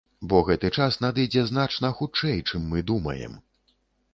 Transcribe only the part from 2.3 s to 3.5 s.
чым мы думаем.